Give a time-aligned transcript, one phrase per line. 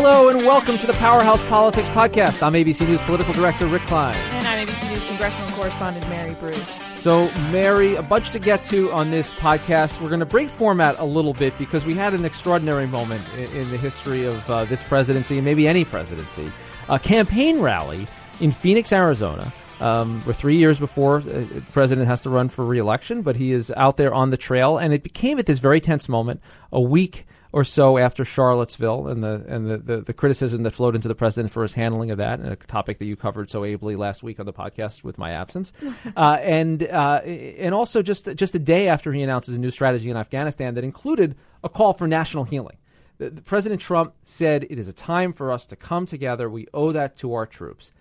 [0.00, 2.40] Hello and welcome to the Powerhouse Politics Podcast.
[2.40, 4.14] I'm ABC News political director Rick Klein.
[4.14, 6.64] And I'm ABC News congressional correspondent Mary Bruce.
[6.94, 10.00] So, Mary, a bunch to get to on this podcast.
[10.00, 13.50] We're going to break format a little bit because we had an extraordinary moment in,
[13.56, 16.52] in the history of uh, this presidency and maybe any presidency.
[16.88, 18.06] A campaign rally
[18.38, 19.52] in Phoenix, Arizona.
[19.80, 23.50] Um, we're three years before uh, the president has to run for reelection, but he
[23.50, 26.80] is out there on the trail, and it became at this very tense moment a
[26.80, 31.08] week or so after Charlottesville and the and the, the, the, criticism that flowed into
[31.08, 33.96] the president for his handling of that, and a topic that you covered so ably
[33.96, 35.72] last week on the podcast with my absence,
[36.16, 40.10] uh, and uh, and also just just a day after he announces a new strategy
[40.10, 42.76] in Afghanistan that included a call for national healing.
[43.18, 46.48] The, the President Trump said it is a time for us to come together.
[46.48, 47.92] We owe that to our troops.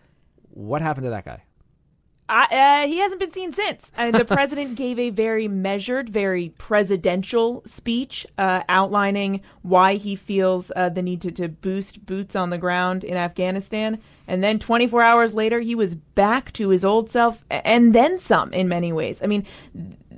[0.49, 1.43] What happened to that guy?
[2.29, 3.89] I, uh, he hasn't been seen since.
[3.95, 10.89] The president gave a very measured, very presidential speech uh, outlining why he feels uh,
[10.89, 13.99] the need to, to boost boots on the ground in Afghanistan.
[14.27, 18.51] And then 24 hours later, he was back to his old self and then some
[18.51, 19.21] in many ways.
[19.23, 19.45] I mean,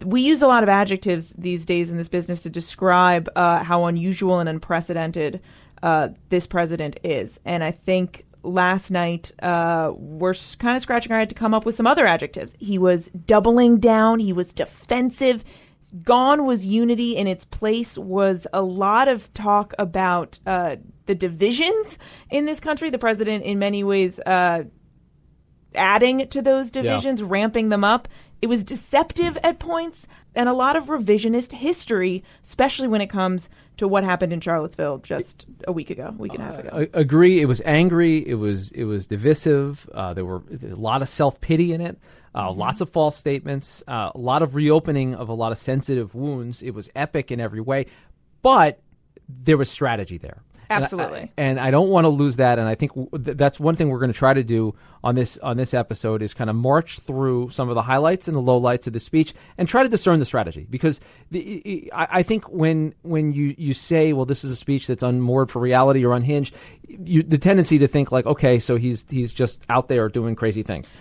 [0.03, 3.85] we use a lot of adjectives these days in this business to describe uh, how
[3.85, 5.41] unusual and unprecedented
[5.83, 7.39] uh, this president is.
[7.45, 11.65] And I think last night uh, we're kind of scratching our head to come up
[11.65, 12.53] with some other adjectives.
[12.59, 15.43] He was doubling down, he was defensive.
[16.03, 17.17] Gone was unity.
[17.17, 20.75] In its place was a lot of talk about uh,
[21.07, 21.97] the divisions
[22.29, 22.91] in this country.
[22.91, 24.65] The president, in many ways, uh,
[25.73, 27.27] adding to those divisions, yeah.
[27.27, 28.07] ramping them up.
[28.39, 33.49] It was deceptive at points and a lot of revisionist history, especially when it comes
[33.79, 36.69] to what happened in Charlottesville just a week ago, a week and a half ago.
[36.71, 37.39] Uh, agree.
[37.41, 38.27] It was angry.
[38.27, 39.89] It was it was divisive.
[39.93, 41.97] Uh, there were a lot of self pity in it.
[42.35, 42.59] Uh, mm-hmm.
[42.59, 43.81] Lots of false statements.
[43.87, 46.61] Uh, a lot of reopening of a lot of sensitive wounds.
[46.61, 47.85] It was epic in every way,
[48.41, 48.81] but
[49.27, 50.43] there was strategy there.
[50.69, 51.31] Absolutely.
[51.35, 52.59] And I, and I, don't want to lose that.
[52.59, 55.37] And I think th- that's one thing we're going to try to do on this
[55.39, 58.85] on this episode is kind of march through some of the highlights and the lowlights
[58.85, 60.67] of the speech and try to discern the strategy.
[60.69, 64.87] Because the, I, I think when when you, you say, well, this is a speech
[64.87, 66.53] that's unmoored for reality or unhinged,
[66.87, 70.63] you, the tendency to think like, okay, so he's he's just out there doing crazy
[70.63, 70.93] things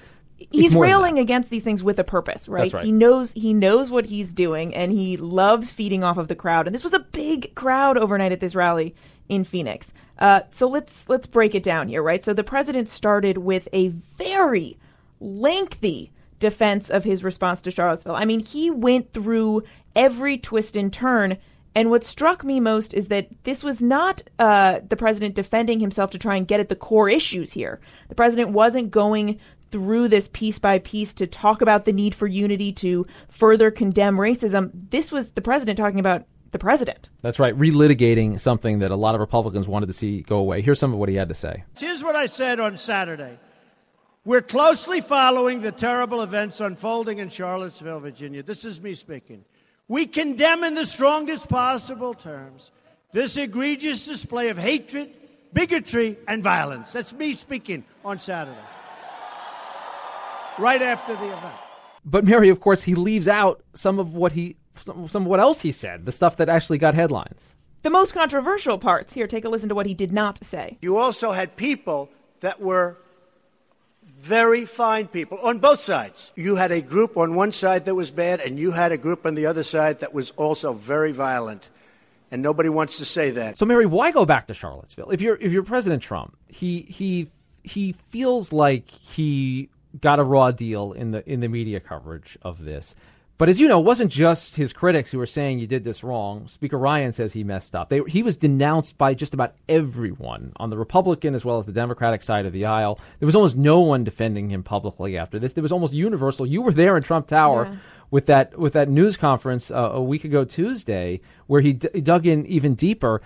[0.50, 2.72] he's railing against these things with a purpose, right?
[2.72, 2.84] right?
[2.84, 6.66] He knows he knows what he's doing, and he loves feeding off of the crowd.
[6.66, 8.94] And this was a big crowd overnight at this rally
[9.28, 9.92] in Phoenix.
[10.18, 12.24] Uh, so let's let's break it down here, right?
[12.24, 14.76] So the president started with a very
[15.20, 18.14] lengthy defense of his response to Charlottesville.
[18.14, 19.62] I mean, he went through
[19.96, 21.38] every twist and turn.
[21.74, 26.10] And what struck me most is that this was not uh, the president defending himself
[26.12, 27.80] to try and get at the core issues here.
[28.08, 29.38] The president wasn't going
[29.70, 34.16] through this piece by piece to talk about the need for unity to further condemn
[34.16, 34.70] racism.
[34.90, 37.10] This was the president talking about the president.
[37.22, 40.62] That's right, relitigating something that a lot of Republicans wanted to see go away.
[40.62, 41.64] Here's some of what he had to say.
[41.78, 43.38] Here's what I said on Saturday.
[44.24, 48.42] We're closely following the terrible events unfolding in Charlottesville, Virginia.
[48.42, 49.44] This is me speaking.
[49.88, 52.70] We condemn in the strongest possible terms
[53.12, 55.14] this egregious display of hatred,
[55.54, 56.92] bigotry, and violence.
[56.92, 58.58] That's me speaking on Saturday,
[60.58, 61.54] right after the event.
[62.04, 65.40] But Mary, of course, he leaves out some of what he some, some of what
[65.40, 67.54] else he said, the stuff that actually got headlines.
[67.82, 69.12] The most controversial parts.
[69.12, 70.78] Here, take a listen to what he did not say.
[70.82, 72.98] You also had people that were
[74.18, 76.32] very fine people on both sides.
[76.34, 79.24] You had a group on one side that was bad, and you had a group
[79.24, 81.68] on the other side that was also very violent.
[82.30, 83.56] And nobody wants to say that.
[83.56, 85.10] So, Mary, why go back to Charlottesville?
[85.10, 87.30] If you're if you're President Trump, he he
[87.62, 92.64] he feels like he got a raw deal in the in the media coverage of
[92.64, 92.94] this.
[93.38, 96.02] But as you know, it wasn't just his critics who were saying you did this
[96.02, 96.48] wrong.
[96.48, 97.88] Speaker Ryan says he messed up.
[97.88, 101.72] They, he was denounced by just about everyone on the Republican as well as the
[101.72, 102.98] Democratic side of the aisle.
[103.20, 105.52] There was almost no one defending him publicly after this.
[105.52, 106.46] There was almost universal.
[106.46, 107.68] You were there in Trump Tower.
[107.70, 107.78] Yeah
[108.10, 112.00] with that with that news conference uh, a week ago Tuesday, where he, d- he
[112.00, 113.20] dug in even deeper.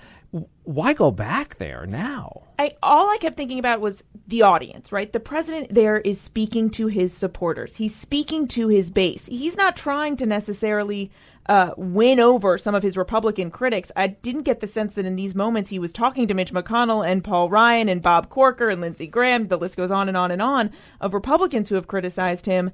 [0.65, 2.45] Why go back there now?
[2.59, 5.13] I all I kept thinking about was the audience, right?
[5.13, 7.77] The president there is speaking to his supporters.
[7.77, 9.27] He's speaking to his base.
[9.27, 11.11] He's not trying to necessarily
[11.47, 13.93] uh, win over some of his Republican critics.
[13.95, 17.07] I didn't get the sense that in these moments he was talking to Mitch McConnell
[17.07, 19.49] and Paul Ryan and Bob Corker and Lindsey Graham.
[19.49, 20.71] The list goes on and on and on
[21.01, 22.71] of Republicans who have criticized him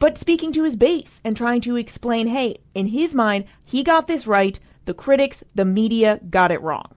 [0.00, 4.08] but speaking to his base and trying to explain hey, in his mind, he got
[4.08, 4.58] this right.
[4.86, 6.94] The critics, the media got it wrong.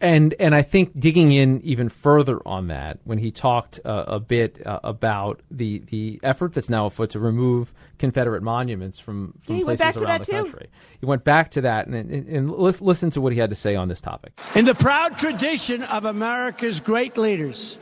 [0.00, 4.20] And and I think digging in even further on that, when he talked uh, a
[4.20, 9.56] bit uh, about the the effort that's now afoot to remove Confederate monuments from, from
[9.56, 10.32] yeah, places around the too.
[10.32, 10.68] country,
[11.00, 13.76] he went back to that and, and, and listen to what he had to say
[13.76, 14.38] on this topic.
[14.54, 17.78] In the proud tradition of America's great leaders,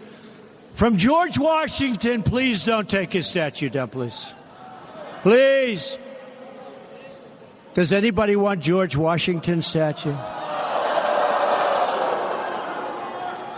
[0.74, 4.32] from George Washington, please don't take his statue down, please.
[5.22, 5.98] Please.
[7.74, 10.14] Does anybody want George Washington's statue?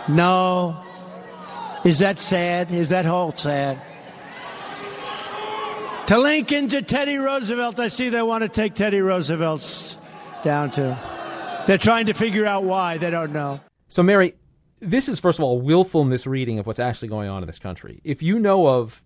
[0.07, 0.83] No.
[1.83, 2.71] Is that sad?
[2.71, 3.81] Is that whole sad?
[6.07, 9.97] To Lincoln, to Teddy Roosevelt, I see they want to take Teddy Roosevelt's
[10.43, 10.95] down too.
[11.65, 12.97] They're trying to figure out why.
[12.97, 13.59] They don't know.
[13.87, 14.35] So, Mary,
[14.79, 18.01] this is, first of all, willful misreading of what's actually going on in this country.
[18.03, 19.01] If you know of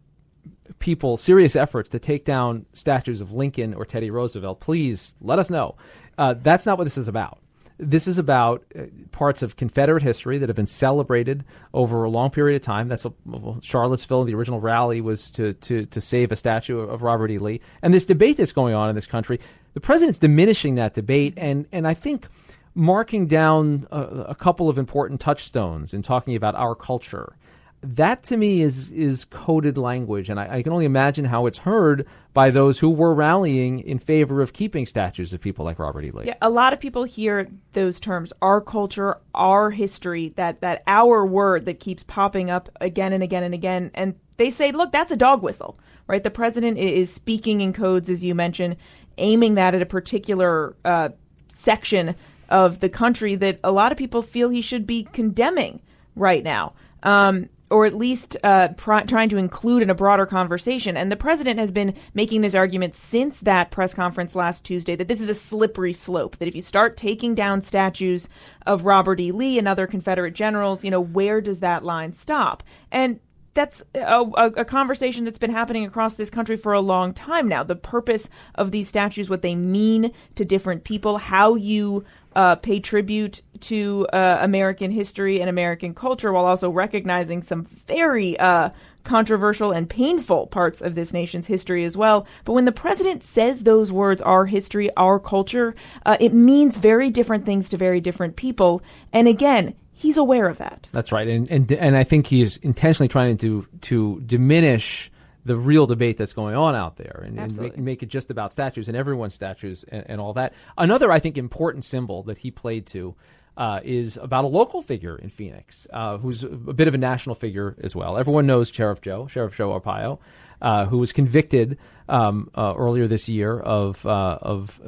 [0.80, 5.50] people, serious efforts to take down statues of Lincoln or Teddy Roosevelt, please let us
[5.50, 5.78] know.
[6.18, 7.40] Uh, that's not what this is about.
[7.81, 12.30] This is about uh, parts of Confederate history that have been celebrated over a long
[12.30, 12.90] period of time.
[12.90, 14.26] That's a, well, Charlottesville.
[14.26, 17.40] The original rally was to, to, to save a statue of Robert E.
[17.40, 17.62] Lee.
[17.81, 19.40] And this debate that's going on in this country,
[19.76, 21.34] the president's diminishing that debate.
[21.38, 22.28] And, and I think
[22.76, 27.38] marking down a, a couple of important touchstones in talking about our culture
[27.81, 31.60] that to me is is coded language, and I, I, can only imagine how it's
[31.60, 36.04] heard by those who were rallying in favor of keeping statues of people like Robert
[36.04, 36.12] E.
[36.12, 36.26] Lee.
[36.26, 41.26] Yeah, a lot of people hear those terms, our culture, our history, that that our
[41.26, 45.12] word that keeps popping up again and again and again, and they say, look, that's
[45.12, 46.24] a dog whistle, right?
[46.24, 48.76] The president is speaking in codes, as you mentioned,
[49.18, 51.10] aiming that at a particular uh,
[51.48, 52.16] section
[52.50, 55.81] of the country that a lot of people feel he should be condemning
[56.16, 56.74] right now.
[57.04, 60.98] Um, or at least uh, pr- trying to include in a broader conversation.
[60.98, 65.07] And the president has been making this argument since that press conference last Tuesday that
[65.07, 66.38] this is a slippery slope.
[66.38, 68.27] That if you start taking down statues
[68.66, 69.31] of Robert E.
[69.31, 72.63] Lee and other Confederate generals, you know, where does that line stop?
[72.92, 73.19] And
[73.54, 77.48] that's a, a, a, conversation that's been happening across this country for a long time
[77.48, 77.63] now.
[77.63, 82.06] The purpose of these statues, what they mean to different people, how you
[82.36, 88.40] uh, pay tribute to uh, American history and American culture while also recognizing some very
[88.40, 88.70] uh,
[89.04, 92.28] controversial and painful parts of this nation's history as well.
[92.46, 95.74] But when the president says those words, our history, our culture,
[96.06, 98.81] uh, it means very different things to very different people.
[99.12, 100.88] And again, he's aware of that.
[100.92, 105.12] That's right, and and and I think he's intentionally trying to to diminish
[105.45, 108.51] the real debate that's going on out there and, and make, make, it just about
[108.51, 110.53] statues and everyone's statues and, and, all that.
[110.77, 113.15] Another, I think, important symbol that he played to
[113.57, 117.36] uh, is about a local figure in Phoenix uh, who's a bit of a national
[117.36, 118.18] figure as well.
[118.18, 120.19] Everyone knows Sheriff Joe, Sheriff Joe Arpaio,
[120.62, 121.77] uh, who was convicted
[122.07, 124.80] um, uh, earlier this year of uh, of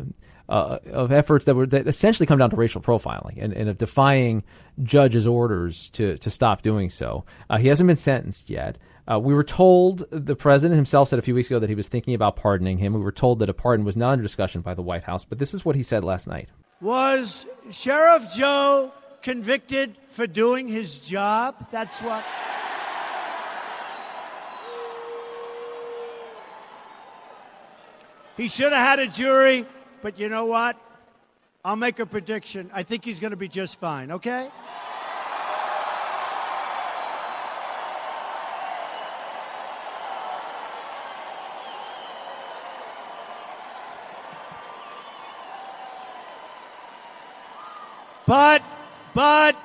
[0.49, 3.77] uh, of efforts that were that essentially come down to racial profiling and, and of
[3.77, 4.43] defying
[4.83, 7.25] judges' orders to to stop doing so.
[7.49, 8.77] Uh, he hasn't been sentenced yet.
[9.11, 11.89] Uh, we were told the president himself said a few weeks ago that he was
[11.89, 12.93] thinking about pardoning him.
[12.93, 15.37] We were told that a pardon was not under discussion by the White House, but
[15.37, 16.47] this is what he said last night.
[16.79, 21.55] Was Sheriff Joe convicted for doing his job?
[21.71, 22.23] That's what.
[28.37, 29.65] He should have had a jury
[30.01, 30.77] but you know what?
[31.63, 32.71] I'll make a prediction.
[32.73, 34.49] I think he's going to be just fine, okay?
[48.31, 48.63] But,
[49.13, 49.57] but,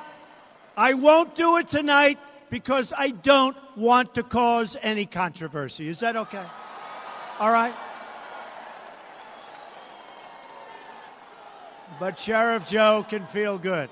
[0.77, 2.19] I won't do it tonight
[2.51, 5.87] because I don't want to cause any controversy.
[5.87, 6.43] Is that okay?
[7.39, 7.73] All right?
[12.01, 13.89] But Sheriff Joe can feel good.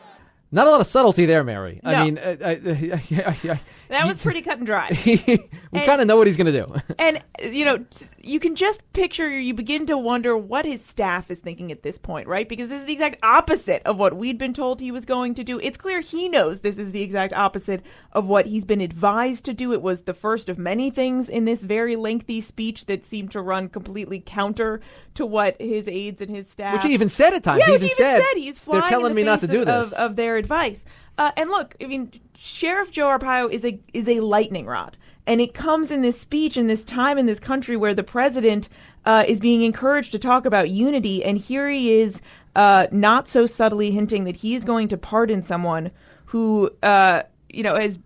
[0.50, 1.80] Not a lot of subtlety there, Mary.
[1.84, 1.90] No.
[1.92, 4.88] I mean, uh, I, I, I, that was pretty cut and dry.
[5.74, 6.74] we kind of know what he's going to do.
[6.98, 7.84] and you know,
[8.22, 9.28] you can just picture.
[9.28, 12.48] You begin to wonder what his staff is thinking at this point, right?
[12.48, 15.44] Because this is the exact opposite of what we'd been told he was going to
[15.44, 15.60] do.
[15.60, 19.54] It's clear he knows this is the exact opposite of what he's been advised to
[19.54, 19.72] do.
[19.72, 23.40] It was the first of many things in this very lengthy speech that seemed to
[23.40, 24.80] run completely counter
[25.14, 26.74] to what his aides and his staff.
[26.74, 27.60] Which he even said at times.
[27.60, 29.92] Yeah, he even, even said, said, he's flying they're telling me not to do this.
[29.92, 30.84] Of, of their advice.
[31.16, 35.40] Uh, and look, I mean, Sheriff Joe Arpaio is a is a lightning rod, and
[35.40, 38.68] it comes in this speech in this time in this country where the president
[39.04, 42.20] uh, is being encouraged to talk about unity, and here he is,
[42.56, 45.90] uh, not so subtly hinting that he's going to pardon someone
[46.26, 47.98] who, uh, you know, has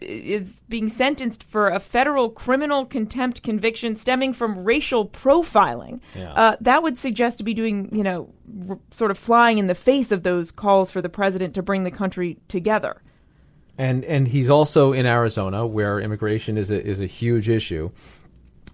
[0.00, 6.00] is being sentenced for a federal criminal contempt conviction stemming from racial profiling.
[6.14, 6.32] Yeah.
[6.34, 8.32] Uh, that would suggest to be doing, you know,
[8.68, 11.84] r- sort of flying in the face of those calls for the president to bring
[11.84, 13.02] the country together.
[13.78, 17.90] And and he's also in Arizona, where immigration is a is a huge issue,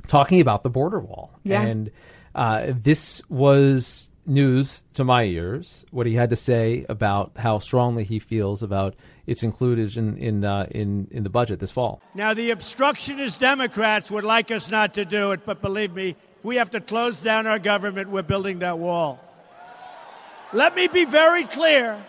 [0.06, 1.38] talking about the border wall.
[1.44, 1.60] Yeah.
[1.60, 1.90] And
[2.34, 5.84] uh, this was news to my ears.
[5.90, 8.94] What he had to say about how strongly he feels about
[9.26, 12.00] its inclusion in uh, in in the budget this fall.
[12.14, 16.44] Now, the obstructionist Democrats would like us not to do it, but believe me, if
[16.44, 19.20] we have to close down our government, we're building that wall.
[20.52, 22.02] Let me be very clear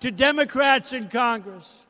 [0.00, 1.81] to Democrats in Congress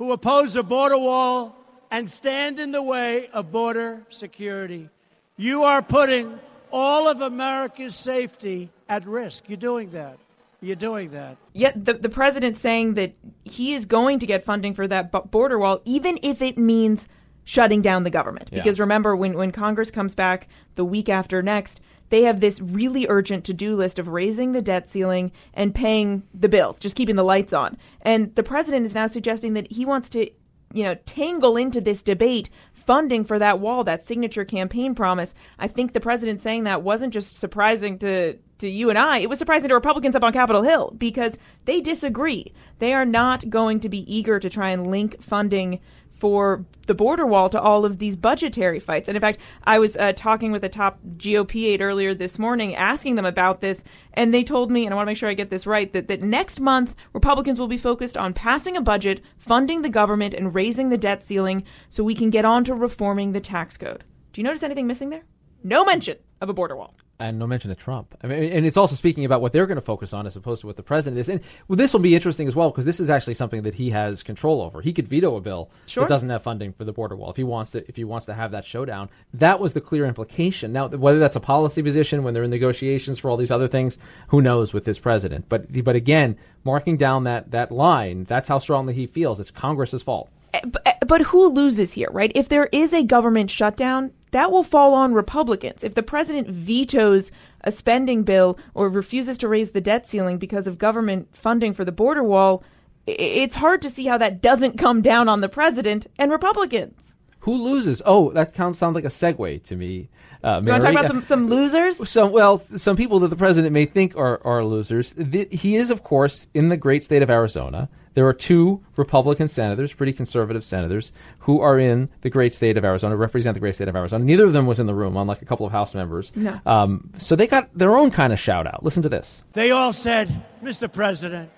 [0.00, 1.54] who oppose a border wall
[1.90, 4.88] and stand in the way of border security.
[5.36, 6.40] You are putting
[6.72, 9.50] all of America's safety at risk.
[9.50, 10.18] You're doing that.
[10.62, 11.36] You're doing that.
[11.52, 13.12] Yet the, the president saying that
[13.44, 17.06] he is going to get funding for that border wall, even if it means
[17.44, 18.48] shutting down the government.
[18.50, 18.62] Yeah.
[18.62, 23.06] Because remember, when, when Congress comes back the week after next, they have this really
[23.08, 27.16] urgent to do list of raising the debt ceiling and paying the bills, just keeping
[27.16, 27.76] the lights on.
[28.02, 30.28] And the president is now suggesting that he wants to,
[30.74, 35.34] you know, tangle into this debate funding for that wall, that signature campaign promise.
[35.58, 39.18] I think the president saying that wasn't just surprising to to you and I.
[39.18, 42.52] It was surprising to Republicans up on Capitol Hill because they disagree.
[42.78, 45.80] They are not going to be eager to try and link funding
[46.20, 49.08] for the border wall to all of these budgetary fights.
[49.08, 52.74] And in fact, I was uh, talking with a top GOP aide earlier this morning,
[52.74, 53.82] asking them about this,
[54.14, 56.08] and they told me, and I want to make sure I get this right, that,
[56.08, 60.54] that next month Republicans will be focused on passing a budget, funding the government, and
[60.54, 64.04] raising the debt ceiling so we can get on to reforming the tax code.
[64.32, 65.24] Do you notice anything missing there?
[65.64, 66.94] No mention of a border wall.
[67.20, 68.16] And no mention of Trump.
[68.22, 70.62] I mean, and it's also speaking about what they're going to focus on as opposed
[70.62, 71.28] to what the president is.
[71.28, 73.90] And well, this will be interesting as well because this is actually something that he
[73.90, 74.80] has control over.
[74.80, 76.04] He could veto a bill Sure.
[76.04, 77.86] that doesn't have funding for the border wall if he wants to.
[77.88, 80.72] If he wants to have that showdown, that was the clear implication.
[80.72, 83.98] Now, whether that's a policy position when they're in negotiations for all these other things,
[84.28, 85.46] who knows with this president?
[85.48, 89.38] But but again, marking down that that line, that's how strongly he feels.
[89.40, 90.30] It's Congress's fault.
[90.52, 92.32] Eh, but, eh, but who loses here, right?
[92.34, 95.82] If there is a government shutdown, that will fall on Republicans.
[95.82, 97.30] If the president vetoes
[97.62, 101.84] a spending bill or refuses to raise the debt ceiling because of government funding for
[101.84, 102.62] the border wall,
[103.06, 106.94] it's hard to see how that doesn't come down on the president and Republicans.
[107.40, 108.02] Who loses?
[108.04, 110.10] Oh, that sounds sounds like a segue to me.
[110.44, 112.08] Uh, You want to talk about some, some losers?
[112.08, 115.12] Some well, some people that the president may think are, are losers.
[115.14, 117.88] The, he is, of course, in the great state of Arizona.
[118.14, 122.84] There are two Republican senators, pretty conservative senators, who are in the great state of
[122.84, 124.24] Arizona, represent the great state of Arizona.
[124.24, 126.32] Neither of them was in the room, unlike a couple of House members.
[126.34, 126.60] No.
[126.66, 128.82] Um, so they got their own kind of shout out.
[128.82, 129.44] Listen to this.
[129.52, 130.92] They all said, Mr.
[130.92, 131.50] President,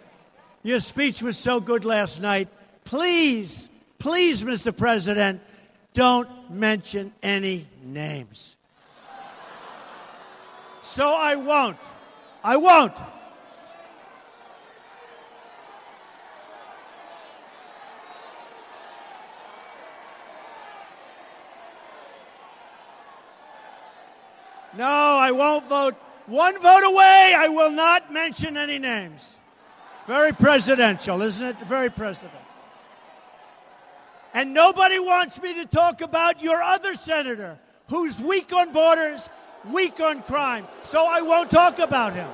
[0.63, 2.49] your speech was so good last night.
[2.85, 4.77] Please, please, Mr.
[4.77, 5.41] President,
[5.95, 8.57] don't mention any names.
[10.83, 11.77] So I won't.
[12.45, 12.93] I won't.
[24.77, 25.95] No, I won't vote.
[26.27, 27.35] One vote away.
[27.37, 29.37] I will not mention any names.
[30.07, 31.57] Very presidential, isn't it?
[31.67, 32.39] Very presidential.
[34.35, 39.29] And nobody wants me to talk about your other senator who's weak on borders,
[39.71, 40.67] weak on crime.
[40.83, 42.29] So I won't talk about him.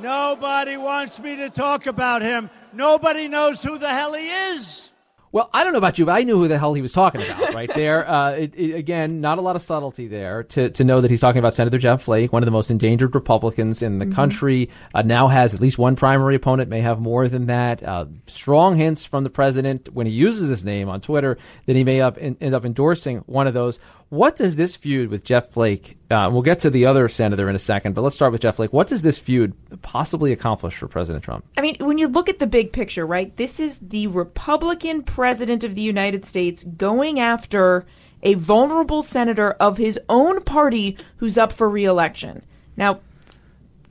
[0.00, 2.50] Nobody wants me to talk about him.
[2.72, 4.92] Nobody knows who the hell he is.
[5.30, 7.22] Well, I don't know about you, but I knew who the hell he was talking
[7.22, 8.08] about right there.
[8.08, 11.20] Uh, it, it, again, not a lot of subtlety there to, to know that he's
[11.20, 14.70] talking about Senator Jeff Flake, one of the most endangered Republicans in the country.
[14.94, 17.82] Uh, now has at least one primary opponent, may have more than that.
[17.82, 21.84] Uh, strong hints from the president when he uses his name on Twitter that he
[21.84, 23.80] may up, end up endorsing one of those.
[24.10, 25.98] What does this feud with Jeff Flake?
[26.10, 28.56] Uh, we'll get to the other senator in a second, but let's start with Jeff
[28.56, 28.72] Flake.
[28.72, 31.44] What does this feud possibly accomplish for President Trump?
[31.58, 33.36] I mean, when you look at the big picture, right?
[33.36, 37.84] This is the Republican president of the United States going after
[38.22, 42.42] a vulnerable senator of his own party who's up for reelection.
[42.78, 43.00] Now,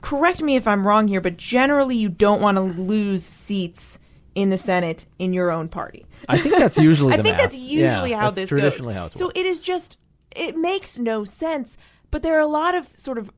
[0.00, 3.98] correct me if I'm wrong here, but generally you don't want to lose seats
[4.34, 6.06] in the Senate in your own party.
[6.28, 7.38] I think that's usually I think math.
[7.38, 8.98] that's usually Yeah, how that's this traditionally goes.
[8.98, 9.38] how it's so worked.
[9.38, 9.96] it is just
[10.34, 11.76] it makes no sense,
[12.10, 13.30] but there are a lot of sort of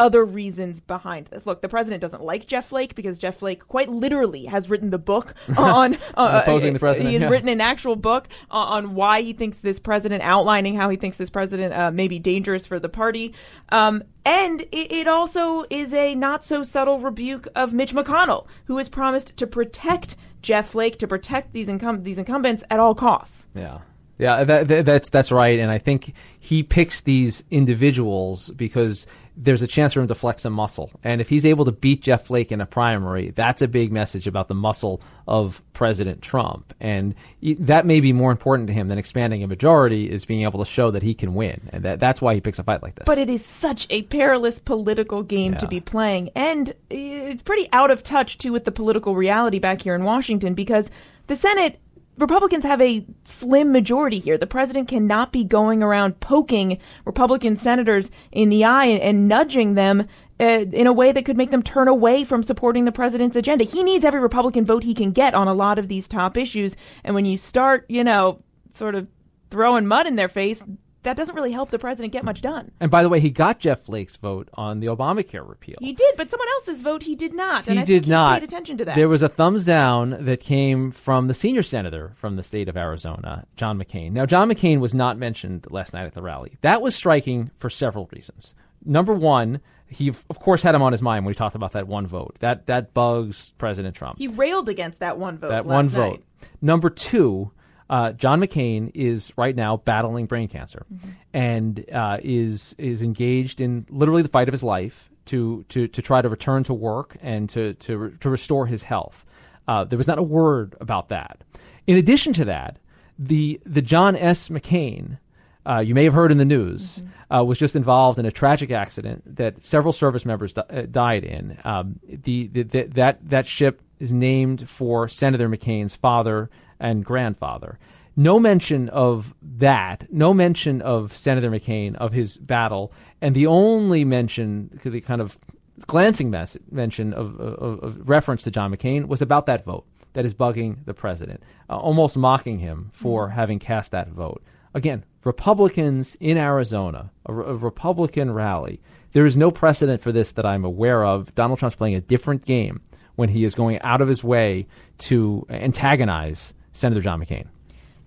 [0.00, 1.44] other reasons behind this.
[1.44, 4.98] Look, the president doesn't like Jeff Flake because Jeff Flake quite literally has written the
[4.98, 7.10] book on uh, opposing the president.
[7.10, 7.28] He has yeah.
[7.28, 11.28] written an actual book on why he thinks this president, outlining how he thinks this
[11.28, 13.34] president uh, may be dangerous for the party.
[13.68, 18.78] Um, and it, it also is a not so subtle rebuke of Mitch McConnell, who
[18.78, 23.46] has promised to protect Jeff Flake, to protect these incum- these incumbents at all costs.
[23.54, 23.80] Yeah.
[24.20, 29.62] Yeah, that, that, that's that's right, and I think he picks these individuals because there's
[29.62, 30.90] a chance for him to flex a muscle.
[31.02, 34.26] And if he's able to beat Jeff Flake in a primary, that's a big message
[34.26, 36.74] about the muscle of President Trump.
[36.78, 40.62] And that may be more important to him than expanding a majority is being able
[40.62, 41.70] to show that he can win.
[41.72, 43.06] And that, that's why he picks a fight like this.
[43.06, 45.58] But it is such a perilous political game Yeah.
[45.60, 46.28] to be playing.
[46.34, 50.52] And it's pretty out of touch, too, with the political reality back here in Washington
[50.52, 50.90] because
[51.28, 51.78] the Senate.
[52.20, 54.36] Republicans have a slim majority here.
[54.36, 59.74] The president cannot be going around poking Republican senators in the eye and, and nudging
[59.74, 60.06] them
[60.38, 63.64] uh, in a way that could make them turn away from supporting the president's agenda.
[63.64, 66.76] He needs every Republican vote he can get on a lot of these top issues.
[67.04, 68.42] And when you start, you know,
[68.74, 69.08] sort of
[69.50, 70.62] throwing mud in their face,
[71.02, 72.70] that doesn't really help the president get much done.
[72.80, 75.76] and by the way, he got Jeff Flake's vote on the Obamacare repeal.
[75.80, 77.66] He did, but someone else's vote he did not.
[77.66, 78.40] He I did not.
[78.40, 78.96] paid attention to that.
[78.96, 82.76] There was a thumbs down that came from the senior senator from the state of
[82.76, 84.12] Arizona, John McCain.
[84.12, 86.58] Now, John McCain was not mentioned last night at the rally.
[86.62, 88.54] That was striking for several reasons.
[88.84, 91.88] Number one, he of course had him on his mind when we talked about that
[91.88, 92.36] one vote.
[92.40, 94.18] That that bugs President Trump.
[94.18, 95.48] he railed against that one vote.
[95.48, 95.92] that one night.
[95.92, 96.24] vote.
[96.62, 97.50] Number two,
[97.90, 100.86] uh, John McCain is right now battling brain cancer,
[101.34, 106.00] and uh, is is engaged in literally the fight of his life to to to
[106.00, 109.26] try to return to work and to to re- to restore his health.
[109.66, 111.42] Uh, there was not a word about that.
[111.88, 112.78] In addition to that,
[113.18, 114.48] the the John S.
[114.48, 115.18] McCain.
[115.66, 118.70] Uh, you may have heard in the news, uh, was just involved in a tragic
[118.70, 121.58] accident that several service members di- uh, died in.
[121.64, 126.48] Um, the, the, the that that ship is named for Senator McCain's father
[126.80, 127.78] and grandfather.
[128.16, 130.06] No mention of that.
[130.10, 135.38] No mention of Senator McCain of his battle, and the only mention, the kind of
[135.86, 140.24] glancing mess- mention of, of, of reference to John McCain was about that vote that
[140.24, 144.42] is bugging the president, uh, almost mocking him for having cast that vote.
[144.74, 148.80] Again, Republicans in Arizona, a, a Republican rally.
[149.12, 151.34] There is no precedent for this that I'm aware of.
[151.34, 152.80] Donald Trump's playing a different game
[153.16, 154.66] when he is going out of his way
[154.98, 157.46] to antagonize Senator John McCain.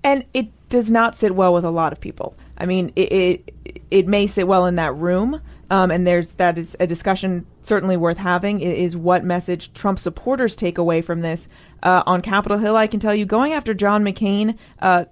[0.04, 2.36] and it does not sit well with a lot of people.
[2.58, 3.12] I mean, it
[3.66, 5.40] it, it may sit well in that room,
[5.70, 8.60] um, and there's that is a discussion certainly worth having.
[8.62, 11.48] Is what message Trump supporters take away from this
[11.84, 12.76] uh, on Capitol Hill?
[12.76, 15.06] I can tell you, going after John McCain, uh,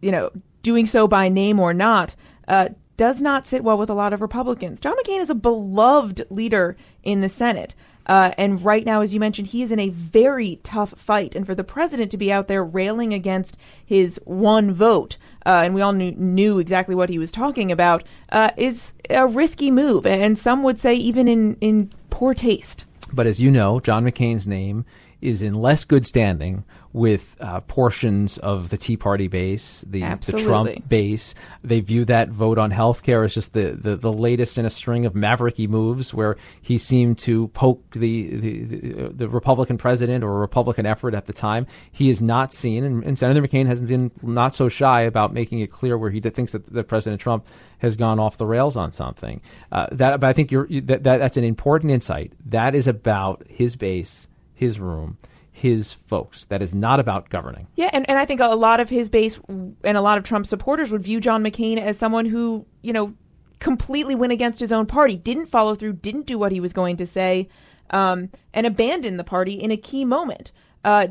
[0.00, 0.30] you know,
[0.62, 2.14] doing so by name or not.
[2.48, 4.80] Uh, does not sit well with a lot of Republicans.
[4.80, 7.74] John McCain is a beloved leader in the Senate.
[8.06, 11.34] Uh, and right now, as you mentioned, he is in a very tough fight.
[11.34, 15.74] And for the president to be out there railing against his one vote, uh, and
[15.74, 20.06] we all knew, knew exactly what he was talking about, uh, is a risky move.
[20.06, 22.84] And some would say even in, in poor taste.
[23.12, 24.84] But as you know, John McCain's name
[25.20, 26.64] is in less good standing
[26.96, 31.34] with uh, portions of the Tea Party base, the, the Trump base.
[31.62, 34.70] They view that vote on health care as just the, the, the latest in a
[34.70, 40.24] string of mavericky moves where he seemed to poke the, the, the, the Republican president
[40.24, 41.66] or a Republican effort at the time.
[41.92, 45.60] He is not seen, and, and Senator McCain has been not so shy about making
[45.60, 48.90] it clear where he thinks that, that President Trump has gone off the rails on
[48.90, 49.42] something.
[49.70, 52.32] Uh, that, but I think you're, that, that, that's an important insight.
[52.46, 55.18] That is about his base, his room,
[55.56, 56.44] his folks.
[56.44, 57.66] That is not about governing.
[57.76, 60.46] Yeah, and, and I think a lot of his base and a lot of Trump
[60.46, 63.14] supporters would view John McCain as someone who, you know,
[63.58, 66.98] completely went against his own party, didn't follow through, didn't do what he was going
[66.98, 67.48] to say,
[67.88, 70.52] um, and abandoned the party in a key moment.
[70.84, 71.06] Uh,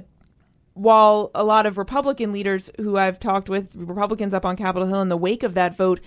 [0.75, 5.01] while a lot of Republican leaders who I've talked with, Republicans up on Capitol Hill
[5.01, 5.99] in the wake of that vote,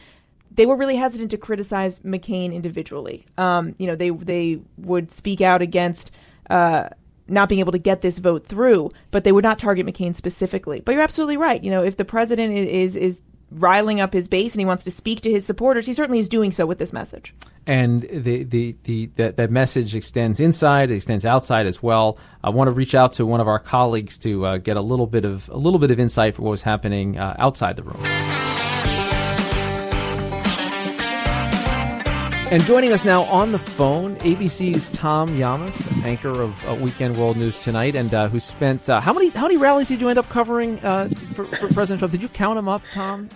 [0.52, 3.26] they were really hesitant to criticize McCain individually.
[3.36, 6.12] Um, you know, they they would speak out against
[6.50, 6.90] uh,
[7.28, 10.80] not being able to get this vote through, but they would not target McCain specifically.
[10.80, 11.62] But you're absolutely right.
[11.62, 14.90] You know, if the president is is riling up his base and he wants to
[14.90, 17.32] speak to his supporters, he certainly is doing so with this message.
[17.66, 22.18] and the the, the that, that message extends inside, it extends outside as well.
[22.42, 25.06] I want to reach out to one of our colleagues to uh, get a little
[25.06, 28.37] bit of a little bit of insight for what was happening uh, outside the room.
[32.50, 37.36] And joining us now on the phone, ABC's Tom Llamas, anchor of uh, Weekend World
[37.36, 40.18] News Tonight, and uh, who spent uh, how many how many rallies did you end
[40.18, 42.12] up covering uh, for, for President Trump?
[42.12, 43.28] Did you count them up, Tom?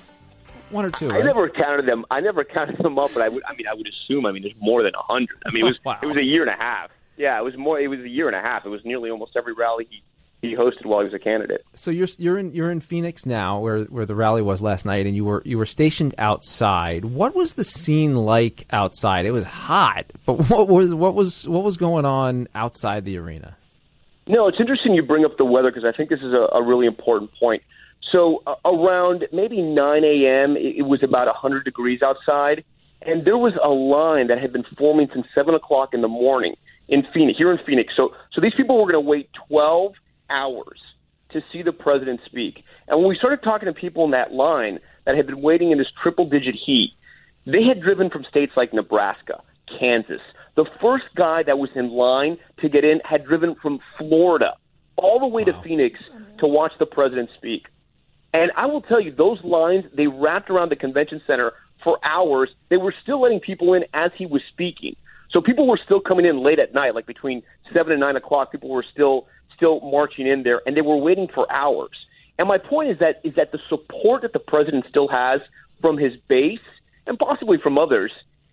[0.71, 1.11] One or two.
[1.11, 1.25] I right?
[1.27, 2.07] never counted them.
[2.11, 3.43] I never counted them up, but I would.
[3.45, 4.25] I mean, I would assume.
[4.25, 5.43] I mean, there's more than a hundred.
[5.45, 5.99] I mean, it was Wow.
[6.03, 6.91] it was a year and a half.
[7.19, 7.79] Yeah, it was more.
[7.79, 8.65] It was a year and a half.
[8.65, 10.03] It was nearly almost every rally he
[10.43, 11.65] he hosted while he was a candidate.
[11.75, 15.07] So you're you're in you're in Phoenix now, where where the rally was last night,
[15.07, 17.05] and you were you were stationed outside.
[17.05, 19.25] What was the scene like outside?
[19.25, 23.57] It was hot, but what was what was what was going on outside the arena?
[24.27, 26.63] No, it's interesting you bring up the weather because I think this is a, a
[26.63, 27.63] really important point.
[28.11, 32.63] So uh, around maybe 9 a.m., it, it was about 100 degrees outside,
[33.01, 36.55] and there was a line that had been forming since 7 o'clock in the morning
[36.89, 37.95] in Phoenix, here in Phoenix.
[37.97, 39.95] So, so these people were going to wait 12
[40.33, 40.81] hours
[41.33, 42.63] to see the president speak.
[42.89, 45.79] And when we started talking to people in that line that had been waiting in
[45.79, 46.93] this triple-digit heat,
[47.47, 49.43] they had driven from states like Nebraska,
[49.79, 50.21] Kansas.
[50.55, 54.55] The first guy that was in line to get in had driven from Florida
[54.97, 55.99] all the way to Phoenix
[56.39, 57.67] to watch the president speak.
[58.35, 62.51] And I will tell you, those lines, they wrapped around the convention center for hours.
[62.71, 64.97] They were still letting people in as he was speaking.
[65.31, 67.43] So people were still coming in late at night, like between
[67.73, 68.53] seven and nine o'clock.
[68.53, 71.97] People were still still marching in there, and they were waiting for hours.
[72.39, 75.41] And my point is that is that the support that the president still has
[75.81, 76.61] from his base
[77.07, 78.13] and possibly from others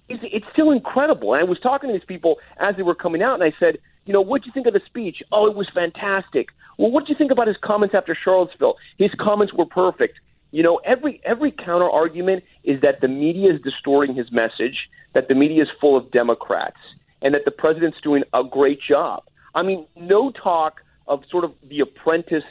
[0.10, 1.34] is it's still incredible.
[1.34, 3.78] And I was talking to these people as they were coming out, and I said,
[4.06, 5.18] you know, what do you think of the speech?
[5.32, 6.48] Oh, it was fantastic.
[6.78, 8.76] Well, what do you think about his comments after Charlottesville?
[8.98, 10.20] His comments were perfect.
[10.52, 15.28] You know, every every counter argument is that the media is distorting his message, that
[15.28, 16.78] the media is full of Democrats,
[17.22, 19.24] and that the president's doing a great job.
[19.54, 22.43] I mean, no talk of sort of the apprentice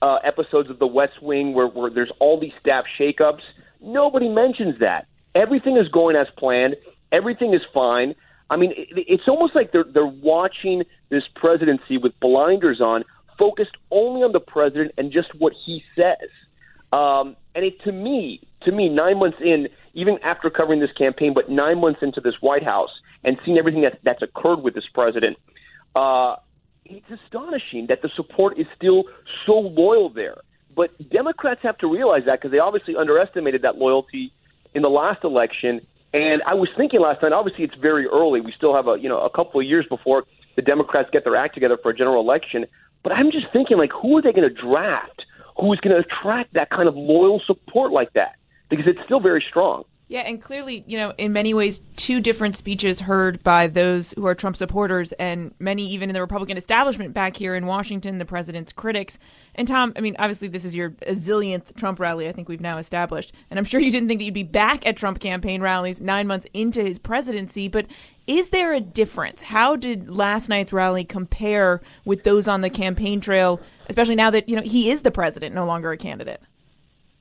[0.00, 3.42] uh, episodes of The West Wing where, where there's all these staff shakeups.
[3.82, 5.06] Nobody mentions that.
[5.34, 6.76] Everything is going as planned.
[7.12, 8.14] Everything is fine.
[8.50, 13.04] I mean, it, it's almost like they're they're watching this presidency with blinders on,
[13.38, 16.28] focused only on the president and just what he says.
[16.92, 21.34] Um, and it, to me, to me, nine months in, even after covering this campaign,
[21.34, 22.90] but nine months into this White House
[23.24, 25.36] and seeing everything that, that's occurred with this president,
[25.96, 26.36] uh,
[26.84, 29.04] it's astonishing that the support is still
[29.46, 30.36] so loyal there.
[30.74, 34.32] But Democrats have to realize that because they obviously underestimated that loyalty
[34.74, 35.80] in the last election.
[36.12, 38.40] And I was thinking last night, obviously it's very early.
[38.40, 40.24] We still have a you know a couple of years before
[40.56, 42.66] the Democrats get their act together for a general election.
[43.02, 45.24] But I'm just thinking, like, who are they going to draft?
[45.60, 48.36] Who is going to attract that kind of loyal support like that?
[48.70, 49.84] Because it's still very strong.
[50.06, 54.26] Yeah, and clearly, you know, in many ways, two different speeches heard by those who
[54.26, 58.26] are Trump supporters and many even in the Republican establishment back here in Washington, the
[58.26, 59.18] president's critics.
[59.54, 62.76] And Tom, I mean, obviously, this is your zillionth Trump rally, I think we've now
[62.76, 63.32] established.
[63.48, 66.26] And I'm sure you didn't think that you'd be back at Trump campaign rallies nine
[66.26, 67.86] months into his presidency, but
[68.26, 69.40] is there a difference?
[69.40, 74.50] How did last night's rally compare with those on the campaign trail, especially now that,
[74.50, 76.42] you know, he is the president, no longer a candidate?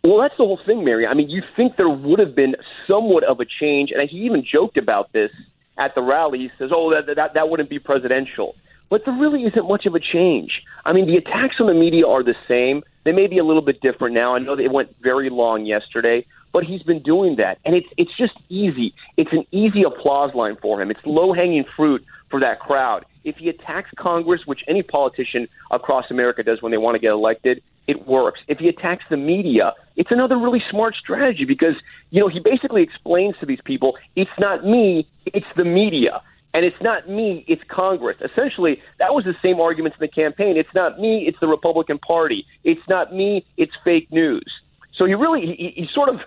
[0.06, 1.08] Well, that's the whole thing, Mary.
[1.08, 2.56] I mean, you think there would have been
[2.88, 5.32] somewhat of a change, and he even joked about this
[5.78, 6.39] at the rally.
[6.39, 8.56] He says, "Oh, that that, that wouldn't be presidential,"
[8.89, 10.62] but there really isn't much of a change.
[10.84, 12.84] I mean, the attacks on the media are the same.
[13.06, 14.36] They may be a little bit different now.
[14.36, 18.12] I know they went very long yesterday, but he's been doing that, and it's it's
[18.18, 18.94] just easy.
[19.16, 20.92] It's an easy applause line for him.
[20.92, 23.06] It's low hanging fruit for that crowd.
[23.24, 27.12] If he attacks Congress, which any politician across America does when they want to get
[27.12, 28.39] elected, it works.
[28.48, 31.76] If he attacks the media, it's another really smart strategy because,
[32.12, 36.22] you know, he basically explains to these people, it's not me, it's the media.
[36.56, 38.17] And it's not me, it's Congress.
[38.22, 40.56] Essentially, that was the same arguments in the campaign.
[40.56, 42.46] It's not me, it's the Republican Party.
[42.63, 44.46] It's not me, it's fake news.
[44.96, 46.19] So he really, he, he sort of,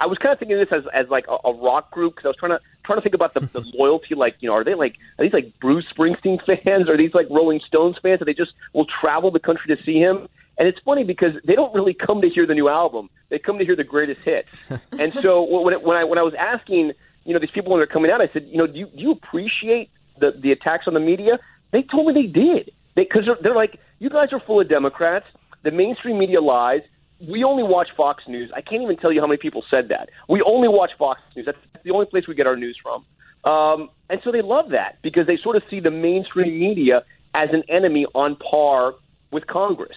[0.00, 2.24] I was kind of thinking of this as, as like a, a rock group because
[2.24, 4.14] I was trying to trying to think about the, the loyalty.
[4.14, 6.88] Like, you know, are they like are these like Bruce Springsteen fans?
[6.88, 8.20] Are these like Rolling Stones fans?
[8.20, 10.28] That they just will travel the country to see him?
[10.56, 13.58] And it's funny because they don't really come to hear the new album; they come
[13.58, 14.48] to hear the greatest hits.
[14.98, 16.92] and so when it, when I when I was asking,
[17.24, 19.02] you know, these people when they're coming out, I said, you know, do you, do
[19.02, 21.38] you appreciate the the attacks on the media?
[21.72, 24.68] They told me they did because they, they're, they're like, you guys are full of
[24.68, 25.26] Democrats.
[25.62, 26.82] The mainstream media lies
[27.20, 28.50] we only watch Fox News.
[28.54, 30.10] I can't even tell you how many people said that.
[30.28, 31.46] We only watch Fox News.
[31.46, 33.04] That's the only place we get our news from.
[33.50, 37.50] Um, and so they love that because they sort of see the mainstream media as
[37.52, 38.94] an enemy on par
[39.30, 39.96] with Congress.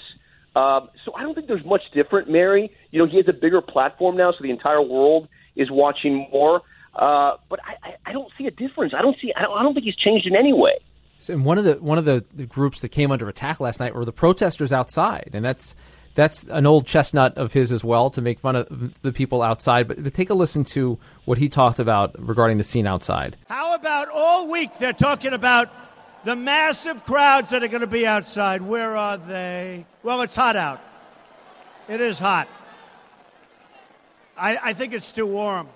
[0.57, 2.71] Um, so I don't think there's much different, Mary.
[2.89, 6.61] You know, he has a bigger platform now, so the entire world is watching more.
[6.95, 8.93] Uh, but I, I, I don't see a difference.
[8.97, 9.31] I don't see.
[9.35, 10.79] I don't, I don't think he's changed in any way.
[11.19, 13.79] So, and one of the one of the, the groups that came under attack last
[13.79, 15.75] night were the protesters outside, and that's
[16.15, 19.87] that's an old chestnut of his as well to make fun of the people outside.
[19.87, 23.37] But, but take a listen to what he talked about regarding the scene outside.
[23.47, 25.69] How about all week they're talking about
[26.27, 28.61] the massive crowds that are going to be outside?
[28.61, 29.85] Where are they?
[30.03, 30.81] Well, it's hot out.
[31.87, 32.49] It is hot.
[34.35, 35.69] I, I think it's too warm.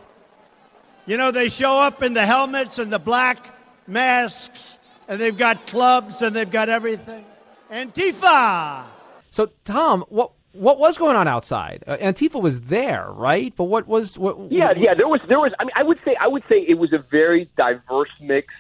[1.05, 3.55] You know, they show up in the helmets and the black
[3.87, 7.23] masks, and they've got clubs and they've got everything.
[7.71, 8.83] Antifa!
[9.29, 11.85] So, Tom, what what was going on outside?
[11.87, 13.53] Uh, Antifa was there, right?
[13.55, 14.51] But what was what?
[14.51, 14.95] Yeah, yeah.
[14.95, 15.53] There was there was.
[15.61, 18.53] I mean, I would say I would say it was a very diverse mix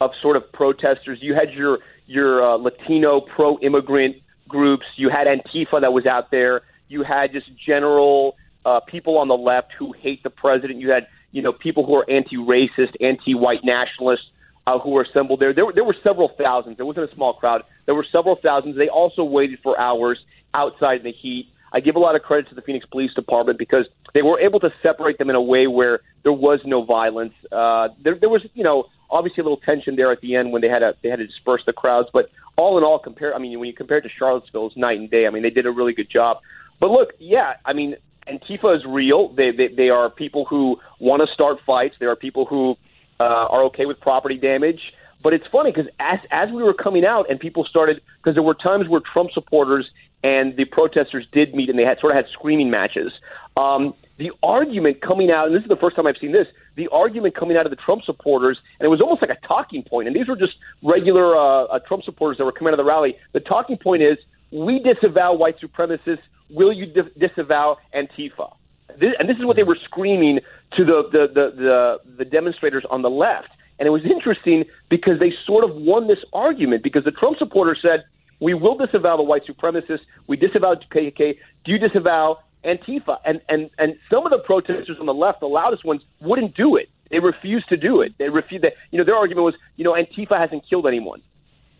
[0.00, 1.18] of sort of protesters.
[1.20, 4.16] You had your your uh, Latino pro immigrant
[4.48, 4.84] groups.
[4.96, 6.62] You had Antifa that was out there.
[6.88, 10.80] You had just general uh, people on the left who hate the president.
[10.80, 14.26] You had you know people who are anti-racist, anti-white nationalists
[14.66, 15.52] uh, who were assembled there.
[15.52, 16.76] There were, there were several thousands.
[16.76, 17.62] There wasn't a small crowd.
[17.86, 18.76] There were several thousands.
[18.76, 20.18] They also waited for hours
[20.54, 21.48] outside in the heat.
[21.72, 24.60] I give a lot of credit to the Phoenix Police Department because they were able
[24.60, 27.34] to separate them in a way where there was no violence.
[27.52, 30.62] Uh, there, there was, you know, obviously a little tension there at the end when
[30.62, 32.08] they had to they had to disperse the crowds.
[32.12, 33.34] But all in all, compare.
[33.34, 35.26] I mean, when you compare it to Charlottesville, it's night and day.
[35.26, 36.38] I mean, they did a really good job.
[36.80, 39.32] But look, yeah, I mean, Antifa is real.
[39.34, 41.96] They they, they are people who want to start fights.
[42.00, 42.76] There are people who
[43.20, 44.80] uh, are okay with property damage.
[45.22, 48.42] But it's funny because as as we were coming out and people started because there
[48.42, 49.88] were times where Trump supporters
[50.22, 53.12] and the protesters did meet and they had sort of had screaming matches.
[53.56, 56.88] Um, the argument coming out, and this is the first time I've seen this, the
[56.88, 60.08] argument coming out of the Trump supporters, and it was almost like a talking point,
[60.08, 62.88] and these were just regular uh, uh, Trump supporters that were coming out of the
[62.88, 63.16] rally.
[63.32, 64.18] The talking point is,
[64.50, 66.22] we disavow white supremacists.
[66.50, 68.54] Will you di- disavow Antifa?
[68.98, 70.40] This, and this is what they were screaming
[70.76, 73.50] to the, the, the, the, the demonstrators on the left.
[73.78, 77.78] And it was interesting because they sort of won this argument because the Trump supporters
[77.80, 78.04] said,
[78.40, 80.00] we will disavow the white supremacists.
[80.26, 81.36] We disavow KKK.
[81.64, 83.18] Do you disavow Antifa?
[83.24, 86.76] And, and, and some of the protesters on the left, the loudest ones, wouldn't do
[86.76, 86.88] it.
[87.10, 88.12] They refused to do it.
[88.18, 88.74] They refused that.
[88.90, 91.22] You know, their argument was, you know, Antifa hasn't killed anyone.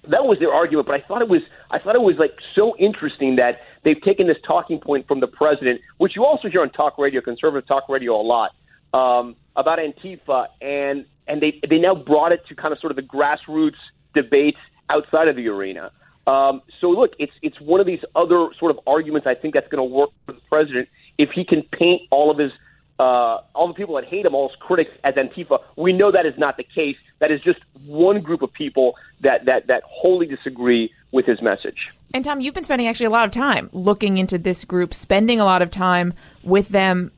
[0.05, 2.75] That was their argument, but I thought it was I thought it was like so
[2.79, 6.71] interesting that they've taken this talking point from the president, which you also hear on
[6.71, 8.53] talk radio, conservative talk radio a lot,
[8.95, 12.97] um, about Antifa, and and they they now brought it to kind of sort of
[12.97, 13.77] the grassroots
[14.15, 15.91] debates outside of the arena.
[16.29, 19.69] Um, so look, it's it's one of these other sort of arguments I think that's
[19.69, 22.53] going to work for the president if he can paint all of his
[22.99, 25.61] uh, all the people that hate him, all his critics, as Antifa.
[25.77, 26.97] We know that is not the case.
[27.21, 31.79] That is just one group of people that that that wholly disagree with his message.
[32.13, 35.41] And Tom, you've been spending actually a lot of time looking into this group, spending
[35.41, 36.13] a lot of time
[36.43, 37.11] with them.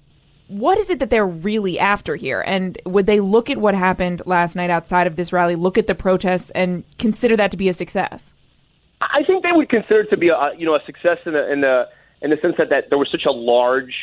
[0.47, 2.43] What is it that they're really after here?
[2.43, 5.89] And would they look at what happened last night outside of this rally, look at
[5.89, 8.33] the protests, and consider that to be a success?
[9.01, 11.53] I think they would consider it to be a you know a success in the
[11.53, 11.89] in the
[12.23, 13.95] in the sense that, that there was such a large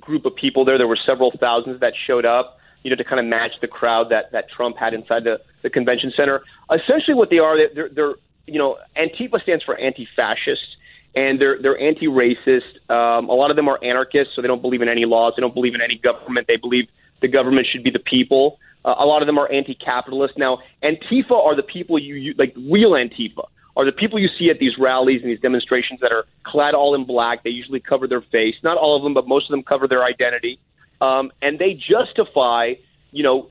[0.00, 0.78] group of people there.
[0.78, 4.10] There were several thousands that showed up, you know, to kind of match the crowd
[4.10, 6.42] that that Trump had inside the the convention center.
[6.70, 8.14] Essentially, what they are, they're they're
[8.46, 10.76] you know, Antifa stands for anti-fascist.
[11.14, 12.90] And they're they're anti-racist.
[12.90, 15.34] Um, a lot of them are anarchists, so they don't believe in any laws.
[15.36, 16.46] They don't believe in any government.
[16.46, 16.88] They believe
[17.20, 18.58] the government should be the people.
[18.82, 20.38] Uh, a lot of them are anti-capitalist.
[20.38, 23.44] Now, Antifa are the people you, you like real Antifa
[23.76, 26.94] are the people you see at these rallies and these demonstrations that are clad all
[26.94, 27.42] in black.
[27.42, 28.54] They usually cover their face.
[28.62, 30.58] Not all of them, but most of them cover their identity.
[31.00, 32.74] Um, and they justify,
[33.10, 33.50] you know,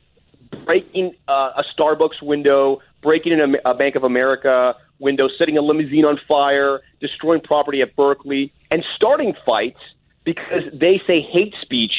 [0.66, 5.62] breaking uh, a Starbucks window, breaking in a, a Bank of America window, setting a
[5.62, 9.80] limousine on fire, destroying property at Berkeley, and starting fights
[10.24, 11.94] because they say hate speech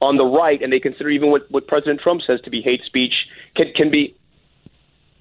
[0.00, 2.82] on the right, and they consider even what, what President Trump says to be hate
[2.84, 3.14] speech
[3.56, 4.16] can, can be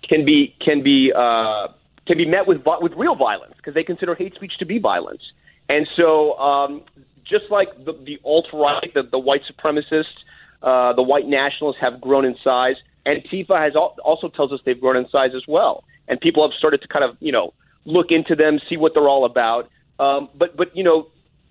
[0.08, 1.70] can be can be uh,
[2.06, 5.22] can be met with with real violence because they consider hate speech to be violence.
[5.70, 6.84] And so, um,
[7.24, 10.06] just like the, the alt right, the, the white supremacists,
[10.62, 14.80] uh, the white nationalists have grown in size, Antifa has al- also tells us they've
[14.80, 15.84] grown in size as well.
[16.08, 17.54] And people have started to kind of you know
[17.86, 19.70] look into them, see what they're all about.
[20.00, 21.08] Um, but but you know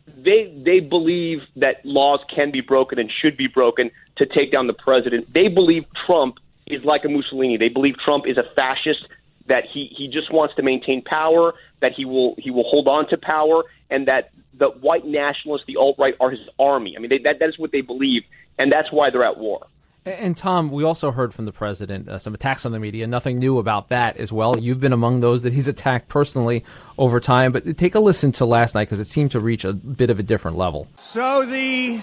[0.06, 4.66] they they believe that laws can be broken and should be broken to take down
[4.66, 5.32] the president.
[5.32, 6.36] They believe Trump
[6.66, 7.56] is like a Mussolini.
[7.56, 9.06] They believe Trump is a fascist
[9.48, 13.08] that he, he just wants to maintain power, that he will he will hold on
[13.08, 16.94] to power, and that the white nationalists, the alt right, are his army.
[16.96, 18.22] I mean, they, that that is what they believe,
[18.58, 19.66] and that's why they're at war.
[20.04, 23.06] And Tom, we also heard from the president uh, some attacks on the media.
[23.06, 24.58] Nothing new about that as well.
[24.58, 26.64] You've been among those that he's attacked personally
[26.98, 27.52] over time.
[27.52, 30.18] But take a listen to last night because it seemed to reach a bit of
[30.18, 30.88] a different level.
[30.98, 32.00] So the,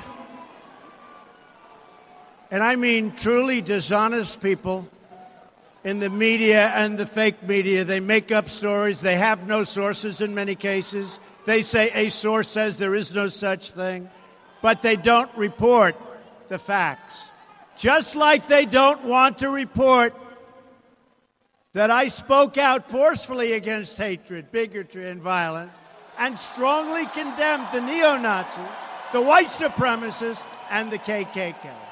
[2.50, 4.88] and I mean truly dishonest people
[5.84, 7.84] in the media and the fake media.
[7.84, 9.02] They make up stories.
[9.02, 11.20] They have no sources in many cases.
[11.46, 14.10] They say a source says there is no such thing,
[14.62, 15.96] but they don't report
[16.48, 17.32] the facts.
[17.78, 20.14] Just like they don't want to report
[21.74, 25.76] that I spoke out forcefully against hatred, bigotry, and violence
[26.20, 28.64] and strongly condemned the neo Nazis,
[29.14, 31.89] the white supremacists, and the KKK.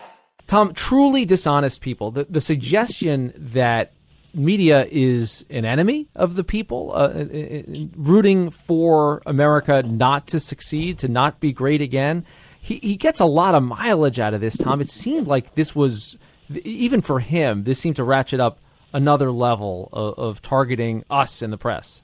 [0.48, 2.12] Tom, truly dishonest people.
[2.12, 3.92] The, the suggestion that
[4.34, 7.62] media is an enemy of the people, uh, uh, uh,
[7.96, 12.26] rooting for America not to succeed, to not be great again.
[12.62, 14.80] He, he gets a lot of mileage out of this, Tom.
[14.82, 16.18] It seemed like this was,
[16.64, 18.60] even for him, this seemed to ratchet up
[18.94, 22.02] another level of, of targeting us in the press.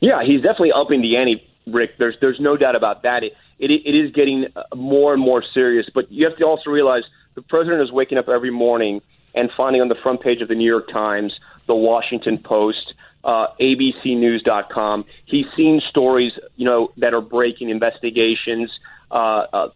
[0.00, 1.98] Yeah, he's definitely upping the ante, Rick.
[1.98, 3.22] There's there's no doubt about that.
[3.24, 6.70] It, it, it is getting uh, more and more serious, but you have to also
[6.70, 7.02] realize
[7.34, 9.00] the president is waking up every morning–
[9.34, 11.32] and finding on the front page of the New York Times,
[11.66, 15.04] the Washington Post, uh, ABCNews.com.
[15.26, 18.70] He's seen stories, you know, that are breaking investigations,
[19.10, 19.68] uh, uh,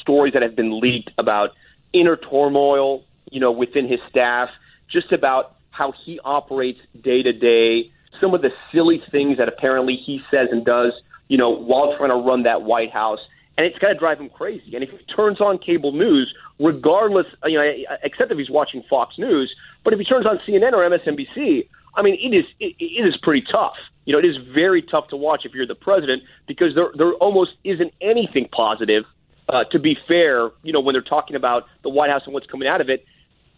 [0.00, 1.50] stories that have been leaked about
[1.92, 4.48] inner turmoil, you know, within his staff,
[4.90, 9.96] just about how he operates day to day, some of the silly things that apparently
[9.96, 10.92] he says and does,
[11.30, 13.20] you know, while trying to run that White House
[13.56, 14.74] and it's going to drive him crazy.
[14.74, 19.16] And if he turns on cable news, regardless, you know, except if he's watching Fox
[19.16, 23.06] News, but if he turns on CNN or MSNBC, I mean, it is it, it
[23.06, 23.74] is pretty tough.
[24.06, 27.12] You know, it is very tough to watch if you're the president because there there
[27.14, 29.04] almost isn't anything positive.
[29.48, 32.46] Uh, to be fair, you know, when they're talking about the White House and what's
[32.46, 33.04] coming out of it,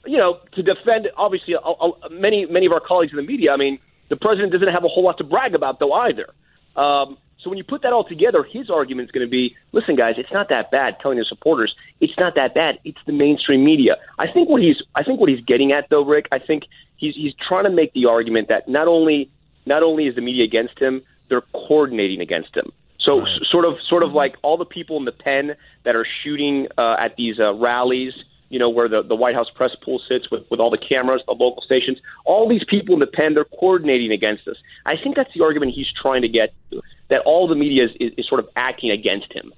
[0.04, 3.52] you know, to defend obviously uh, many many of our colleagues in the media.
[3.52, 3.78] I mean,
[4.11, 6.26] the president doesn't have a whole lot to brag about though either.
[6.74, 9.96] Um, so when you put that all together, his argument is going to be, listen,
[9.96, 10.96] guys, it's not that bad.
[11.00, 12.78] Telling his supporters, it's not that bad.
[12.85, 13.96] It's the mainstream media.
[14.18, 16.64] I think what he's, I think what he's getting at, though, Rick, I think
[16.96, 19.31] he's he's trying to make the argument that not only
[19.66, 22.72] not only is the media against him, they're coordinating against him.
[23.00, 23.28] So right.
[23.50, 26.96] sort of sort of like all the people in the pen that are shooting uh,
[26.98, 28.12] at these uh, rallies
[28.52, 31.22] you know, where the, the White House press pool sits with, with all the cameras,
[31.26, 34.57] the local stations, all these people in the pen, they're coordinating against us.
[34.85, 37.90] I think that's the argument he's trying to get to, that all the media is,
[38.01, 39.53] is, is sort of acting against him.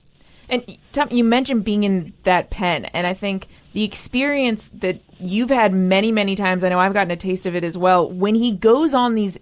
[0.48, 5.48] And Tom, you mentioned being in that pen, and I think the experience that you've
[5.48, 8.34] had many, many times, I know I've gotten a taste of it as well, when
[8.34, 9.38] he goes on these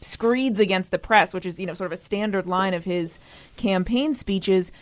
[0.00, 3.18] screeds against the press, which is, you know, sort of a standard line of his
[3.56, 4.72] campaign speeches,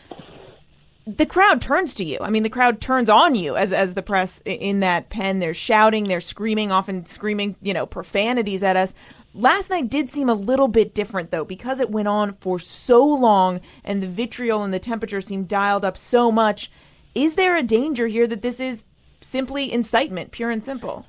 [1.06, 2.18] the crowd turns to you.
[2.20, 5.38] I mean, the crowd turns on you as as the press in that pen.
[5.38, 8.92] They're shouting, they're screaming, often screaming, you know, profanities at us.
[9.34, 13.04] Last night did seem a little bit different though, because it went on for so
[13.04, 16.70] long and the vitriol and the temperature seemed dialed up so much.
[17.14, 18.84] Is there a danger here that this is
[19.20, 21.06] simply incitement, pure and simple?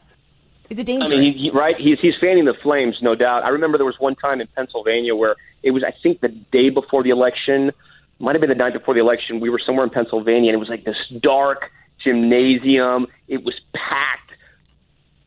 [0.70, 1.12] Is it dangerous?
[1.12, 1.76] I mean, he, he, right?
[1.78, 3.44] He's he's fanning the flames, no doubt.
[3.44, 6.70] I remember there was one time in Pennsylvania where it was, I think, the day
[6.70, 7.72] before the election
[8.20, 9.40] might have been the night before the election.
[9.40, 11.72] We were somewhere in Pennsylvania, and it was like this dark
[12.04, 13.08] gymnasium.
[13.28, 14.29] It was packed.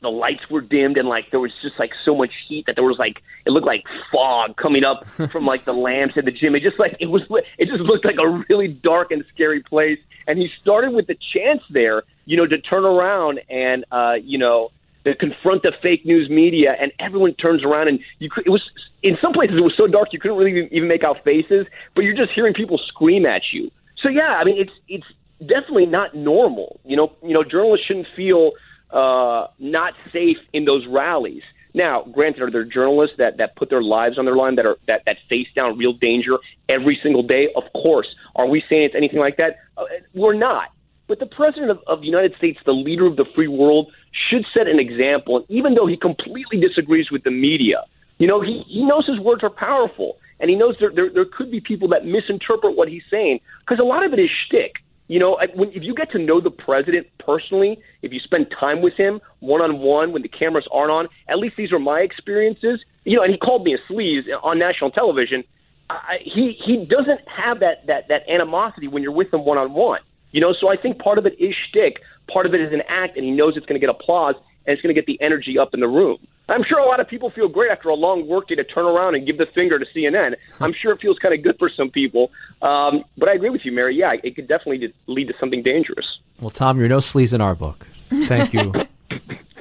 [0.03, 2.85] The lights were dimmed, and like there was just like so much heat that there
[2.85, 6.55] was like it looked like fog coming up from like the lamps in the gym.
[6.55, 7.23] It just like it was
[7.59, 9.99] it just looked like a really dark and scary place.
[10.27, 14.39] And he started with the chance there, you know, to turn around and uh, you
[14.39, 14.71] know
[15.05, 18.29] to confront the fake news media, and everyone turns around and you.
[18.45, 18.63] It was
[19.03, 22.03] in some places it was so dark you couldn't really even make out faces, but
[22.03, 23.71] you're just hearing people scream at you.
[24.03, 25.07] So yeah, I mean it's it's
[25.41, 26.81] definitely not normal.
[26.85, 28.53] You know, you know, journalists shouldn't feel
[28.93, 31.43] uh, not safe in those rallies.
[31.75, 34.77] Now, granted, are there journalists that, that put their lives on their line that are
[34.87, 37.49] that, that face down real danger every single day?
[37.57, 38.09] Of course.
[38.37, 39.57] Are we saying it's anything like that?
[39.77, 40.69] Uh, we're not.
[41.09, 43.91] But the president of, of the United States, the leader of the free world,
[44.29, 45.39] should set an example.
[45.39, 47.85] And even though he completely disagrees with the media,
[48.19, 51.25] you know, he, he knows his words are powerful, and he knows there, there, there
[51.25, 54.77] could be people that misinterpret what he's saying because a lot of it is shtick.
[55.13, 58.81] You know, when, if you get to know the president personally, if you spend time
[58.81, 62.01] with him one on one when the cameras aren't on, at least these are my
[62.01, 62.81] experiences.
[63.05, 65.45] You know, and he called me a sleaze on national television.
[65.91, 69.75] I, he he doesn't have that that that animosity when you're with him one on
[69.75, 70.01] one.
[70.31, 71.99] You know, so I think part of it is shtick,
[72.33, 74.73] part of it is an act, and he knows it's going to get applause and
[74.73, 76.27] it's going to get the energy up in the room.
[76.53, 79.15] I'm sure a lot of people feel great after a long workday to turn around
[79.15, 80.35] and give the finger to CNN.
[80.61, 82.31] I'm sure it feels kind of good for some people.
[82.61, 83.97] Um, but I agree with you, Mary.
[83.97, 86.07] Yeah, it could definitely lead to something dangerous.
[86.41, 87.87] Well, Tom, you're no sleaze in our book.
[88.11, 88.73] Thank you.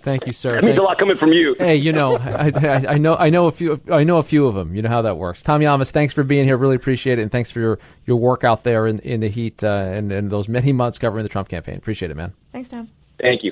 [0.04, 0.56] Thank you, sir.
[0.56, 1.56] That means Thank a lot coming from you.
[1.60, 4.48] Hey, you know, I, I, I, know, I know a few, I know a few
[4.48, 4.76] of them.
[4.76, 5.44] You know how that works.
[5.44, 6.58] Tom Llamas, thanks for being here.
[6.58, 9.64] Really appreciate it, and thanks for your, your work out there in, in the heat
[9.64, 11.78] uh, and, and those many months covering the Trump campaign.
[11.78, 12.34] Appreciate it, man.
[12.52, 12.90] Thanks, Tom.
[13.20, 13.52] Thank you.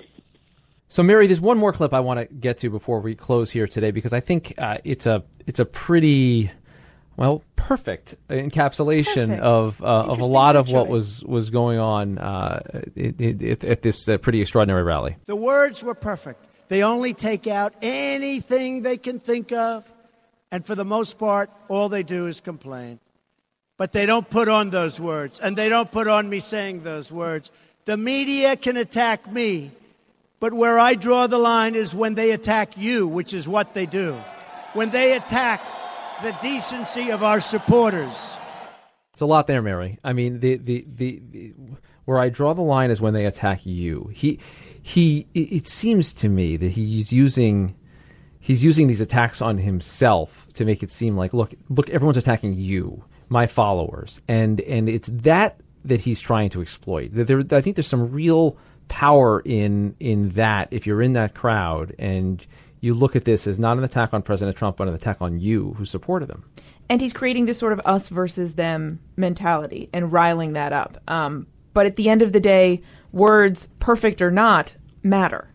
[0.91, 3.67] So, Mary, there's one more clip I want to get to before we close here
[3.67, 6.51] today because I think uh, it's a it's a pretty
[7.15, 9.43] well perfect encapsulation Perfect.
[9.43, 12.61] of uh, of a lot of what was was going on uh,
[12.95, 15.15] it, it, it, at this uh, pretty extraordinary rally.
[15.27, 16.43] The words were perfect.
[16.69, 19.87] They only take out anything they can think of,
[20.51, 22.99] and for the most part, all they do is complain.
[23.77, 27.11] But they don't put on those words, and they don't put on me saying those
[27.11, 27.51] words.
[27.85, 29.71] The media can attack me,
[30.39, 33.85] but where I draw the line is when they attack you, which is what they
[33.85, 34.13] do.
[34.73, 35.61] When they attack
[36.21, 38.35] the decency of our supporters.
[39.13, 39.99] It's a lot there, Mary.
[40.03, 41.53] I mean, the, the, the, the
[42.05, 44.09] where I draw the line is when they attack you.
[44.13, 44.39] He
[44.81, 45.27] he.
[45.33, 47.75] It seems to me that he's using
[48.39, 52.53] he's using these attacks on himself to make it seem like look look everyone's attacking
[52.53, 57.13] you, my followers, and and it's that that he's trying to exploit.
[57.13, 58.57] That there, I think there's some real
[58.89, 62.45] power in in that if you're in that crowd and
[62.81, 65.39] you look at this as not an attack on President Trump, but an attack on
[65.39, 66.43] you who supported him.
[66.89, 70.97] And he's creating this sort of us versus them mentality and riling that up.
[71.07, 72.81] Um, but at the end of the day,
[73.11, 75.49] words, perfect or not, matter.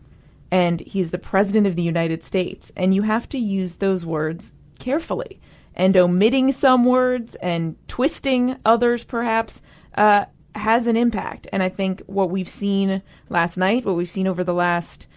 [0.51, 2.71] And he's the president of the United States.
[2.77, 5.41] And you have to use those words carefully.
[5.75, 9.61] And omitting some words and twisting others, perhaps,
[9.97, 10.25] uh,
[10.55, 11.47] has an impact.
[11.51, 15.07] And I think what we've seen last night, what we've seen over the last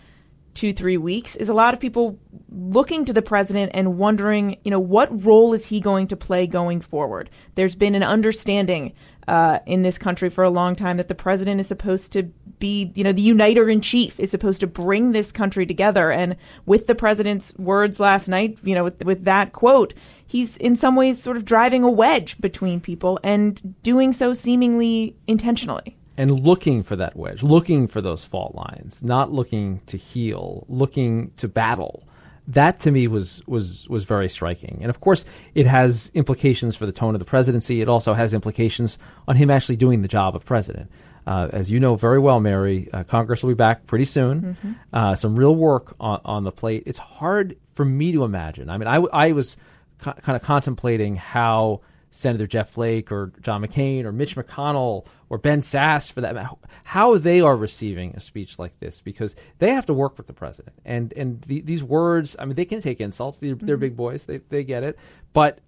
[0.54, 2.18] two, three weeks, is a lot of people
[2.50, 6.46] looking to the president and wondering, you know, what role is he going to play
[6.46, 7.30] going forward?
[7.54, 8.92] There's been an understanding
[9.28, 12.24] uh, in this country for a long time that the president is supposed to
[12.58, 16.10] be, you know, the uniter in chief, is supposed to bring this country together.
[16.10, 16.34] And
[16.66, 19.94] with the president's words last night, you know, with, with that quote,
[20.28, 25.16] he's in some ways sort of driving a wedge between people and doing so seemingly
[25.26, 25.96] intentionally.
[26.16, 31.32] And looking for that wedge, looking for those fault lines, not looking to heal, looking
[31.36, 32.04] to battle.
[32.48, 36.86] That to me was was was very striking, and of course, it has implications for
[36.86, 37.82] the tone of the presidency.
[37.82, 38.98] It also has implications
[39.28, 40.90] on him actually doing the job of president.
[41.26, 44.40] Uh, as you know very well, Mary, uh, Congress will be back pretty soon.
[44.40, 44.72] Mm-hmm.
[44.94, 46.84] Uh, some real work on, on the plate.
[46.86, 48.70] It's hard for me to imagine.
[48.70, 49.58] I mean, I, I was
[49.98, 51.80] co- kind of contemplating how
[52.10, 56.54] Senator Jeff Flake or John McCain or Mitch McConnell or Ben Sasse, for that matter,
[56.84, 60.32] how they are receiving a speech like this because they have to work with the
[60.32, 60.74] president.
[60.84, 63.38] And and the, these words, I mean, they can take insults.
[63.38, 63.66] They're, mm-hmm.
[63.66, 64.26] they're big boys.
[64.26, 64.98] They they get it.
[65.32, 65.58] But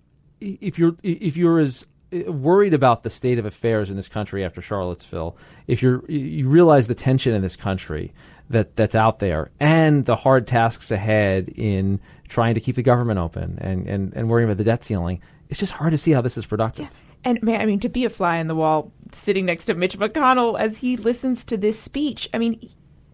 [0.41, 1.87] if you're if you're as
[2.27, 6.87] worried about the state of affairs in this country after Charlottesville, if you're you realize
[6.87, 8.13] the tension in this country
[8.49, 12.01] that that's out there and the hard tasks ahead in
[12.31, 15.21] trying to keep the government open and, and, and worrying about the debt ceiling,
[15.51, 16.87] it's just hard to see how this is productive.
[16.87, 16.91] Yeah.
[17.23, 20.59] And I mean, to be a fly in the wall sitting next to Mitch McConnell
[20.59, 22.59] as he listens to this speech, I mean,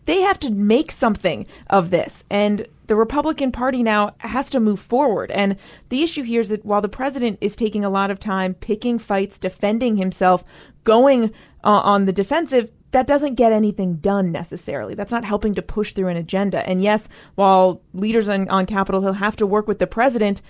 [0.05, 2.23] they have to make something of this.
[2.31, 5.33] And the Republican Party now has to move forward.
[5.33, 5.57] And
[5.89, 9.01] the issue here is that while the president is taking a lot of time picking
[9.01, 10.45] fights, defending himself,
[10.85, 11.25] going
[11.65, 14.95] uh, on the defensive, that doesn't get anything done necessarily.
[14.95, 16.67] That's not helping to push through an agenda.
[16.67, 20.41] And yes, while leaders on, on Capitol Hill have to work with the president,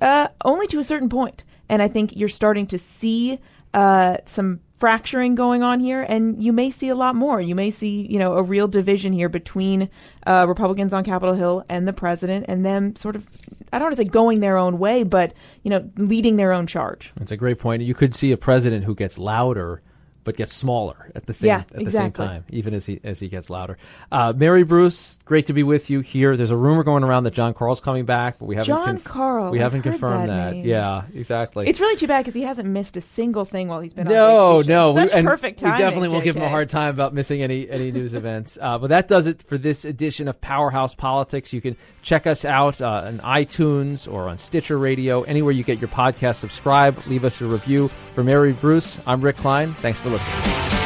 [0.00, 1.42] uh, only to a certain point.
[1.68, 3.40] And I think you're starting to see
[3.74, 7.40] uh, some fracturing going on here, and you may see a lot more.
[7.40, 9.90] You may see, you know, a real division here between
[10.24, 13.26] uh, Republicans on Capitol Hill and the president, and them sort of.
[13.72, 15.32] I don't want to say going their own way, but
[15.64, 17.12] you know, leading their own charge.
[17.16, 17.82] That's a great point.
[17.82, 19.82] You could see a president who gets louder
[20.28, 21.84] but gets smaller at the same yeah, at exactly.
[21.84, 23.78] the same time, even as he as he gets louder.
[24.12, 26.36] Uh, Mary Bruce, great to be with you here.
[26.36, 29.04] There's a rumor going around that Jon Karl's coming back, but we haven't John conf-
[29.04, 29.50] Karl.
[29.50, 30.50] We haven't I've confirmed that.
[30.50, 30.56] that.
[30.56, 31.66] Yeah, exactly.
[31.66, 34.58] It's really too bad because he hasn't missed a single thing while he's been no,
[34.58, 34.72] on vacation.
[34.74, 35.76] No, Such we, perfect timing.
[35.76, 38.58] We definitely won't give him a hard time about missing any any news events.
[38.60, 41.54] Uh, but that does it for this edition of Powerhouse Politics.
[41.54, 45.80] You can check us out uh, on iTunes or on Stitcher Radio, anywhere you get
[45.80, 46.34] your podcast.
[46.34, 47.88] Subscribe, leave us a review.
[48.12, 49.70] For Mary Bruce, I'm Rick Klein.
[49.74, 50.77] Thanks for listening.